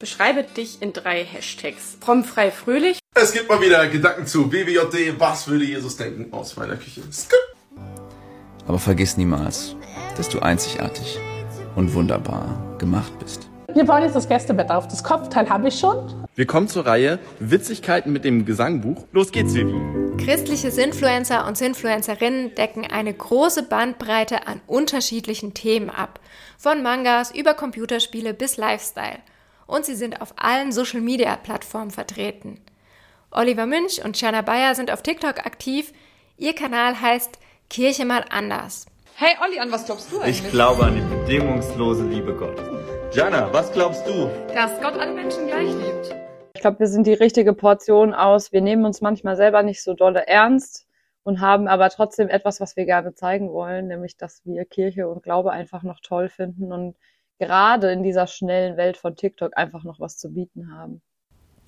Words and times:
Beschreibe 0.00 0.44
dich 0.44 0.80
in 0.80 0.94
drei 0.94 1.22
Hashtags. 1.24 1.98
Fromm, 2.00 2.24
frei, 2.24 2.50
fröhlich. 2.50 3.00
Es 3.14 3.34
gibt 3.34 3.50
mal 3.50 3.60
wieder 3.60 3.86
Gedanken 3.86 4.26
zu 4.26 4.50
WWJD. 4.50 5.20
Was 5.20 5.46
würde 5.46 5.66
Jesus 5.66 5.98
denken 5.98 6.32
aus 6.32 6.56
meiner 6.56 6.76
Küche? 6.76 7.02
Skip. 7.12 7.38
Aber 8.66 8.78
vergiss 8.78 9.18
niemals, 9.18 9.76
dass 10.16 10.30
du 10.30 10.38
einzigartig 10.38 11.18
und 11.76 11.92
wunderbar 11.92 12.76
gemacht 12.78 13.12
bist. 13.18 13.50
Wir 13.74 13.84
bauen 13.84 14.02
jetzt 14.02 14.16
das 14.16 14.26
Gästebett 14.26 14.70
auf. 14.70 14.88
Das 14.88 15.04
Kopfteil 15.04 15.50
habe 15.50 15.68
ich 15.68 15.78
schon. 15.78 16.26
Wir 16.34 16.46
kommen 16.46 16.68
zur 16.68 16.86
Reihe 16.86 17.18
Witzigkeiten 17.38 18.10
mit 18.10 18.24
dem 18.24 18.46
Gesangbuch. 18.46 19.04
Los 19.12 19.30
geht's, 19.32 19.52
Vivi. 19.52 19.74
Christliche 20.16 20.70
Sinfluencer 20.70 21.46
und 21.46 21.58
Sinfluencerinnen 21.58 22.54
decken 22.54 22.86
eine 22.90 23.12
große 23.12 23.64
Bandbreite 23.64 24.46
an 24.46 24.62
unterschiedlichen 24.66 25.52
Themen 25.52 25.90
ab. 25.90 26.20
Von 26.56 26.82
Mangas 26.82 27.34
über 27.34 27.52
Computerspiele 27.52 28.32
bis 28.32 28.56
Lifestyle. 28.56 29.18
Und 29.70 29.84
sie 29.84 29.94
sind 29.94 30.20
auf 30.20 30.34
allen 30.36 30.72
Social-Media-Plattformen 30.72 31.92
vertreten. 31.92 32.60
Oliver 33.30 33.66
Münch 33.66 34.04
und 34.04 34.20
Jana 34.20 34.42
Bayer 34.42 34.74
sind 34.74 34.90
auf 34.90 35.00
TikTok 35.00 35.46
aktiv. 35.46 35.92
Ihr 36.36 36.56
Kanal 36.56 37.00
heißt 37.00 37.38
Kirche 37.68 38.04
mal 38.04 38.24
anders. 38.30 38.86
Hey 39.14 39.36
Olli, 39.40 39.60
an 39.60 39.70
was 39.70 39.86
glaubst 39.86 40.10
du 40.10 40.18
eigentlich? 40.18 40.42
Ich 40.42 40.50
glaube 40.50 40.82
an 40.82 40.96
die 40.96 41.14
bedingungslose 41.14 42.04
Liebe 42.04 42.34
Gottes. 42.34 42.68
Jana, 43.16 43.52
was 43.52 43.72
glaubst 43.72 44.04
du? 44.08 44.28
Dass 44.52 44.80
Gott 44.80 44.98
alle 44.98 45.14
Menschen 45.14 45.46
gleich 45.46 45.72
liebt. 45.72 46.16
Ich 46.56 46.62
glaube, 46.62 46.80
wir 46.80 46.88
sind 46.88 47.06
die 47.06 47.14
richtige 47.14 47.52
Portion 47.52 48.12
aus. 48.12 48.50
Wir 48.50 48.62
nehmen 48.62 48.84
uns 48.84 49.00
manchmal 49.00 49.36
selber 49.36 49.62
nicht 49.62 49.84
so 49.84 49.94
dolle 49.94 50.26
ernst 50.26 50.88
und 51.22 51.40
haben 51.40 51.68
aber 51.68 51.90
trotzdem 51.90 52.28
etwas, 52.28 52.60
was 52.60 52.74
wir 52.74 52.86
gerne 52.86 53.14
zeigen 53.14 53.52
wollen, 53.52 53.86
nämlich, 53.86 54.16
dass 54.16 54.44
wir 54.44 54.64
Kirche 54.64 55.06
und 55.06 55.22
Glaube 55.22 55.52
einfach 55.52 55.84
noch 55.84 56.00
toll 56.00 56.28
finden 56.28 56.72
und 56.72 56.96
gerade 57.40 57.90
in 57.90 58.04
dieser 58.04 58.28
schnellen 58.28 58.76
Welt 58.76 58.96
von 58.96 59.16
TikTok 59.16 59.56
einfach 59.56 59.82
noch 59.82 59.98
was 59.98 60.16
zu 60.16 60.32
bieten 60.32 60.72
haben. 60.72 61.02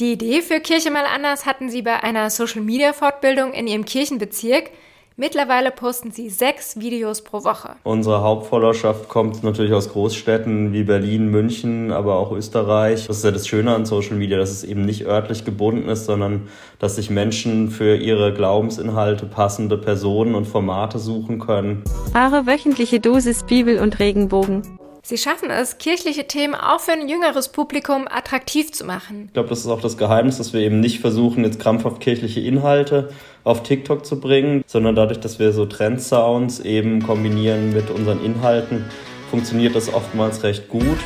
Die 0.00 0.12
Idee 0.12 0.42
für 0.42 0.60
Kirche 0.60 0.90
mal 0.90 1.04
anders 1.04 1.46
hatten 1.46 1.70
sie 1.70 1.82
bei 1.82 2.02
einer 2.02 2.30
Social-Media-Fortbildung 2.30 3.52
in 3.52 3.66
ihrem 3.66 3.84
Kirchenbezirk. 3.84 4.70
Mittlerweile 5.16 5.70
posten 5.70 6.10
sie 6.10 6.30
sechs 6.30 6.80
Videos 6.80 7.22
pro 7.22 7.44
Woche. 7.44 7.76
Unsere 7.84 8.22
Hauptfollowerschaft 8.22 9.08
kommt 9.08 9.44
natürlich 9.44 9.74
aus 9.74 9.90
Großstädten 9.90 10.72
wie 10.72 10.84
Berlin, 10.84 11.28
München, 11.28 11.92
aber 11.92 12.16
auch 12.16 12.32
Österreich. 12.32 13.06
Das 13.06 13.18
ist 13.18 13.24
ja 13.24 13.30
das 13.30 13.46
Schöne 13.46 13.74
an 13.74 13.84
Social 13.84 14.16
Media, 14.16 14.38
dass 14.38 14.50
es 14.50 14.64
eben 14.64 14.84
nicht 14.84 15.06
örtlich 15.06 15.44
gebunden 15.44 15.88
ist, 15.88 16.06
sondern 16.06 16.48
dass 16.78 16.96
sich 16.96 17.10
Menschen 17.10 17.70
für 17.70 17.94
ihre 17.96 18.32
Glaubensinhalte 18.32 19.26
passende 19.26 19.76
Personen 19.76 20.34
und 20.34 20.46
Formate 20.46 20.98
suchen 20.98 21.38
können. 21.38 21.84
Wahre 22.12 22.46
wöchentliche 22.46 22.98
Dosis 22.98 23.44
Bibel 23.44 23.78
und 23.78 23.98
Regenbogen. 23.98 24.78
Sie 25.04 25.18
schaffen 25.18 25.50
es, 25.50 25.78
kirchliche 25.78 26.28
Themen 26.28 26.54
auch 26.54 26.78
für 26.78 26.92
ein 26.92 27.08
jüngeres 27.08 27.48
Publikum 27.48 28.06
attraktiv 28.08 28.70
zu 28.70 28.84
machen. 28.84 29.24
Ich 29.26 29.32
glaube, 29.32 29.48
das 29.48 29.58
ist 29.58 29.66
auch 29.66 29.80
das 29.80 29.96
Geheimnis, 29.96 30.38
dass 30.38 30.52
wir 30.52 30.60
eben 30.60 30.78
nicht 30.78 31.00
versuchen, 31.00 31.42
jetzt 31.42 31.58
krampfhaft 31.58 32.00
kirchliche 32.00 32.38
Inhalte 32.38 33.12
auf 33.42 33.64
TikTok 33.64 34.06
zu 34.06 34.20
bringen, 34.20 34.62
sondern 34.68 34.94
dadurch, 34.94 35.18
dass 35.18 35.40
wir 35.40 35.52
so 35.52 35.66
Trendsounds 35.66 36.60
eben 36.60 37.02
kombinieren 37.02 37.72
mit 37.72 37.90
unseren 37.90 38.24
Inhalten, 38.24 38.84
funktioniert 39.28 39.74
das 39.74 39.92
oftmals 39.92 40.44
recht 40.44 40.68
gut. 40.68 40.98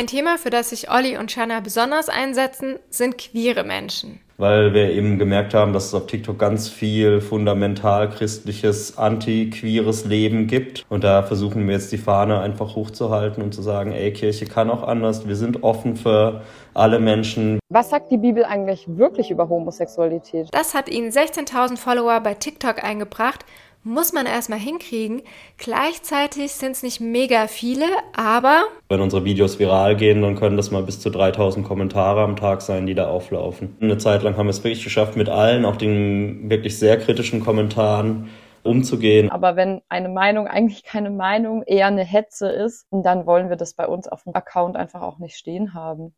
Ein 0.00 0.06
Thema, 0.06 0.38
für 0.38 0.48
das 0.48 0.70
sich 0.70 0.90
Olli 0.90 1.18
und 1.18 1.30
Shanna 1.30 1.60
besonders 1.60 2.08
einsetzen, 2.08 2.78
sind 2.88 3.18
queere 3.18 3.64
Menschen. 3.64 4.18
Weil 4.38 4.72
wir 4.72 4.92
eben 4.92 5.18
gemerkt 5.18 5.52
haben, 5.52 5.74
dass 5.74 5.88
es 5.88 5.94
auf 5.94 6.06
TikTok 6.06 6.38
ganz 6.38 6.70
viel 6.70 7.20
fundamental 7.20 8.08
christliches, 8.08 8.96
anti-queeres 8.96 10.06
Leben 10.06 10.46
gibt. 10.46 10.86
Und 10.88 11.04
da 11.04 11.22
versuchen 11.22 11.66
wir 11.66 11.74
jetzt 11.74 11.92
die 11.92 11.98
Fahne 11.98 12.40
einfach 12.40 12.76
hochzuhalten 12.76 13.42
und 13.42 13.52
zu 13.52 13.60
sagen, 13.60 13.92
ey, 13.92 14.10
Kirche 14.14 14.46
kann 14.46 14.70
auch 14.70 14.84
anders. 14.84 15.28
Wir 15.28 15.36
sind 15.36 15.62
offen 15.62 15.96
für 15.96 16.40
alle 16.72 16.98
Menschen. 16.98 17.58
Was 17.68 17.90
sagt 17.90 18.10
die 18.10 18.16
Bibel 18.16 18.46
eigentlich 18.46 18.86
wirklich 18.88 19.30
über 19.30 19.50
Homosexualität? 19.50 20.48
Das 20.52 20.72
hat 20.72 20.88
ihnen 20.88 21.10
16.000 21.10 21.76
Follower 21.76 22.20
bei 22.20 22.32
TikTok 22.32 22.82
eingebracht 22.82 23.44
muss 23.82 24.12
man 24.12 24.26
erstmal 24.26 24.58
hinkriegen. 24.58 25.22
Gleichzeitig 25.56 26.52
sind 26.52 26.72
es 26.72 26.82
nicht 26.82 27.00
mega 27.00 27.46
viele, 27.46 27.86
aber. 28.14 28.64
Wenn 28.88 29.00
unsere 29.00 29.24
Videos 29.24 29.58
viral 29.58 29.96
gehen, 29.96 30.22
dann 30.22 30.36
können 30.36 30.56
das 30.56 30.70
mal 30.70 30.82
bis 30.82 31.00
zu 31.00 31.10
3000 31.10 31.66
Kommentare 31.66 32.22
am 32.22 32.36
Tag 32.36 32.62
sein, 32.62 32.86
die 32.86 32.94
da 32.94 33.08
auflaufen. 33.08 33.76
Eine 33.80 33.98
Zeit 33.98 34.22
lang 34.22 34.36
haben 34.36 34.46
wir 34.46 34.50
es 34.50 34.64
wirklich 34.64 34.84
geschafft, 34.84 35.16
mit 35.16 35.28
allen, 35.28 35.64
auch 35.64 35.76
den 35.76 36.50
wirklich 36.50 36.78
sehr 36.78 36.98
kritischen 36.98 37.40
Kommentaren, 37.40 38.30
umzugehen. 38.62 39.30
Aber 39.30 39.56
wenn 39.56 39.80
eine 39.88 40.08
Meinung 40.08 40.46
eigentlich 40.46 40.84
keine 40.84 41.10
Meinung, 41.10 41.62
eher 41.62 41.86
eine 41.86 42.04
Hetze 42.04 42.48
ist, 42.50 42.86
dann 42.90 43.26
wollen 43.26 43.48
wir 43.48 43.56
das 43.56 43.74
bei 43.74 43.86
uns 43.86 44.08
auf 44.08 44.24
dem 44.24 44.34
Account 44.34 44.76
einfach 44.76 45.02
auch 45.02 45.18
nicht 45.18 45.36
stehen 45.36 45.74
haben. 45.74 46.14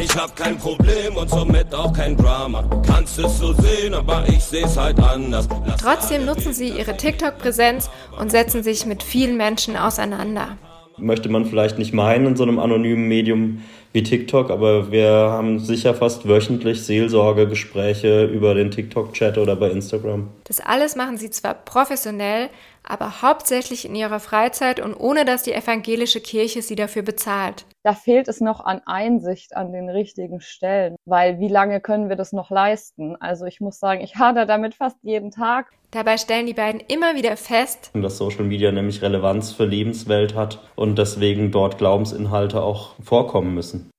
Ich 0.00 0.16
hab 0.16 0.34
kein 0.36 0.56
Problem 0.58 1.16
und 1.16 1.28
somit 1.28 1.74
auch 1.74 1.92
kein 1.92 2.16
Drama. 2.16 2.64
Kannst 2.86 3.18
es 3.18 3.38
so 3.38 3.52
sehen, 3.52 3.94
aber 3.94 4.24
ich 4.28 4.42
seh's 4.42 4.76
halt 4.76 4.98
anders. 5.00 5.48
Lass 5.66 5.80
Trotzdem 5.80 6.24
nutzen 6.24 6.52
sie 6.52 6.68
ihre 6.68 6.96
TikTok-Präsenz 6.96 7.90
und 8.18 8.30
setzen 8.30 8.62
sich 8.62 8.86
mit 8.86 9.02
vielen 9.02 9.36
Menschen 9.36 9.76
auseinander. 9.76 10.56
Möchte 10.98 11.28
man 11.28 11.46
vielleicht 11.46 11.78
nicht 11.78 11.92
meinen 11.92 12.26
in 12.26 12.36
so 12.36 12.42
einem 12.42 12.58
anonymen 12.58 13.08
Medium 13.08 13.62
wie 13.92 14.02
TikTok, 14.02 14.50
aber 14.50 14.90
wir 14.90 15.10
haben 15.10 15.58
sicher 15.58 15.94
fast 15.94 16.26
wöchentlich 16.26 16.84
Seelsorgegespräche 16.84 18.24
über 18.24 18.54
den 18.54 18.70
TikTok-Chat 18.70 19.38
oder 19.38 19.56
bei 19.56 19.70
Instagram. 19.70 20.28
Das 20.44 20.60
alles 20.60 20.96
machen 20.96 21.18
sie 21.18 21.30
zwar 21.30 21.54
professionell, 21.54 22.48
aber 22.84 23.22
hauptsächlich 23.22 23.84
in 23.84 23.94
ihrer 23.94 24.20
Freizeit 24.20 24.80
und 24.80 24.94
ohne 24.94 25.24
dass 25.24 25.42
die 25.42 25.52
evangelische 25.52 26.20
Kirche 26.20 26.62
sie 26.62 26.74
dafür 26.74 27.02
bezahlt. 27.02 27.64
Da 27.84 27.94
fehlt 27.94 28.28
es 28.28 28.40
noch 28.40 28.64
an 28.64 28.80
Einsicht 28.86 29.56
an 29.56 29.72
den 29.72 29.88
richtigen 29.88 30.40
Stellen, 30.40 30.96
weil 31.04 31.40
wie 31.40 31.48
lange 31.48 31.80
können 31.80 32.08
wir 32.08 32.16
das 32.16 32.32
noch 32.32 32.50
leisten? 32.50 33.16
Also 33.20 33.44
ich 33.44 33.60
muss 33.60 33.78
sagen, 33.78 34.00
ich 34.02 34.16
hader 34.16 34.46
damit 34.46 34.74
fast 34.74 34.96
jeden 35.02 35.30
Tag. 35.30 35.66
Dabei 35.90 36.16
stellen 36.16 36.46
die 36.46 36.54
beiden 36.54 36.80
immer 36.80 37.16
wieder 37.16 37.36
fest, 37.36 37.90
dass 37.92 38.16
Social 38.16 38.44
Media 38.44 38.72
nämlich 38.72 39.02
Relevanz 39.02 39.52
für 39.52 39.66
Lebenswelt 39.66 40.34
hat 40.34 40.58
und 40.74 40.96
deswegen 40.96 41.50
dort 41.50 41.76
Glaubensinhalte 41.76 42.62
auch 42.62 42.94
vorkommen 43.02 43.54
müssen. 43.54 43.81